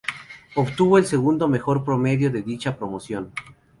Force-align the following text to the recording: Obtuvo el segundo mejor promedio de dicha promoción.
Obtuvo 0.55 0.97
el 0.97 1.05
segundo 1.05 1.47
mejor 1.47 1.83
promedio 1.85 2.31
de 2.31 2.41
dicha 2.41 2.75
promoción. 2.75 3.31